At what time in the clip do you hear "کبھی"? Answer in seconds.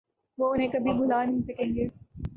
0.71-0.93